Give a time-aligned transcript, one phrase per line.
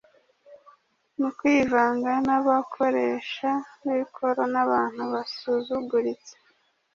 [1.19, 3.49] Mu kwivanga n'abakoresha
[3.85, 6.33] b'ikoro n'abantu basuzuguritse,